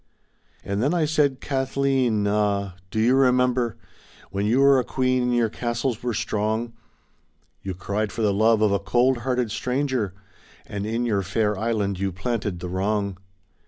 And 0.63 0.81
then 0.81 0.95
I 0.95 1.05
said: 1.05 1.39
^^Kathleen, 1.41 2.25
ah! 2.27 2.73
do 2.89 2.99
you 2.99 3.13
remember 3.13 3.77
When 4.31 4.47
you 4.47 4.59
were 4.61 4.79
a 4.79 4.83
queen, 4.83 5.21
and 5.21 5.35
your 5.35 5.47
castles 5.47 6.01
were 6.01 6.15
strong, 6.15 6.73
You 7.61 7.75
cried 7.75 8.11
for 8.11 8.23
the 8.23 8.33
love 8.33 8.63
of 8.63 8.71
a 8.71 8.79
cold 8.79 9.17
hearted 9.17 9.51
stranger. 9.51 10.15
And 10.65 10.87
in 10.87 11.05
your 11.05 11.21
fair 11.21 11.55
island 11.55 11.99
you 11.99 12.11
planted 12.11 12.61
the 12.61 12.67
wrong?" 12.69 13.19